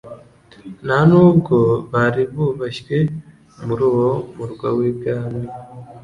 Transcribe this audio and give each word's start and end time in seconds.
nta 0.85 0.99
nubwo 1.09 1.55
bari 1.91 2.23
bubashywe 2.35 2.95
muri 3.65 3.83
uwo 3.91 4.09
murwa 4.35 4.67
w'i 4.77 4.91
bwami. 4.97 5.43